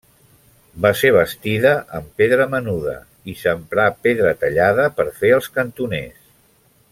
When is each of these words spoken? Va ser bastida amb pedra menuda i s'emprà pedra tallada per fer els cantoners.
Va 0.85 0.91
ser 1.01 1.11
bastida 1.17 1.73
amb 1.99 2.09
pedra 2.21 2.47
menuda 2.53 2.95
i 3.33 3.37
s'emprà 3.43 3.85
pedra 4.07 4.33
tallada 4.45 4.89
per 5.01 5.07
fer 5.21 5.35
els 5.39 5.51
cantoners. 5.59 6.19